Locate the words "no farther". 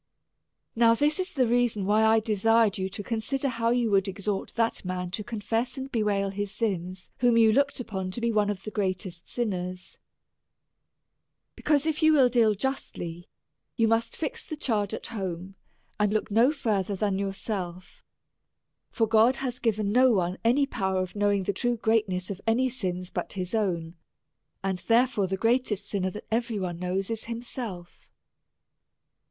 16.31-16.95